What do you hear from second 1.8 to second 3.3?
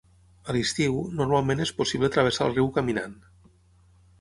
possible travessar el riu caminant.